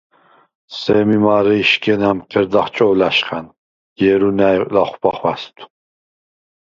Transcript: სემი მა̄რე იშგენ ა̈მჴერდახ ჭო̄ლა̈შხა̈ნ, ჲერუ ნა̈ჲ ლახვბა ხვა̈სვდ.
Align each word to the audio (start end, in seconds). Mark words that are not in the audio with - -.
სემი 0.77 1.17
მა̄რე 1.23 1.53
იშგენ 1.63 2.01
ა̈მჴერდახ 2.09 2.67
ჭო̄ლა̈შხა̈ნ, 2.75 3.45
ჲერუ 3.99 4.29
ნა̈ჲ 4.37 4.59
ლახვბა 4.73 5.11
ხვა̈სვდ. 5.17 5.57